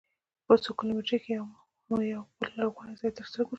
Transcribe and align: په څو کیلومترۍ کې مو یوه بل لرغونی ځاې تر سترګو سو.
په 0.45 0.53
څو 0.63 0.71
کیلومترۍ 0.79 1.17
کې 1.23 1.33
مو 1.87 1.97
یوه 2.11 2.25
بل 2.39 2.51
لرغونی 2.57 2.95
ځاې 3.01 3.11
تر 3.17 3.25
سترګو 3.29 3.49
سو. 3.49 3.49